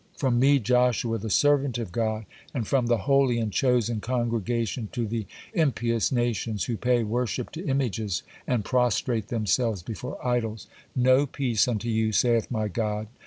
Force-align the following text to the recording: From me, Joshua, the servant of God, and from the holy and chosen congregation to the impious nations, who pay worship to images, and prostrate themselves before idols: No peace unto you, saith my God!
From 0.17 0.39
me, 0.39 0.57
Joshua, 0.57 1.19
the 1.19 1.29
servant 1.29 1.77
of 1.77 1.91
God, 1.91 2.25
and 2.55 2.67
from 2.67 2.87
the 2.87 2.97
holy 3.05 3.37
and 3.37 3.53
chosen 3.53 3.99
congregation 4.01 4.89
to 4.93 5.05
the 5.05 5.27
impious 5.53 6.11
nations, 6.11 6.63
who 6.63 6.75
pay 6.75 7.03
worship 7.03 7.51
to 7.51 7.67
images, 7.67 8.23
and 8.47 8.65
prostrate 8.65 9.27
themselves 9.27 9.83
before 9.83 10.17
idols: 10.25 10.65
No 10.95 11.27
peace 11.27 11.67
unto 11.67 11.87
you, 11.87 12.13
saith 12.13 12.49
my 12.49 12.67
God! 12.67 13.09